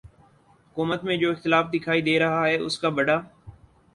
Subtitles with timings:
[0.67, 3.19] حکومت میں جو اختلاف دکھائی دے رہا ہے اس کا بڑا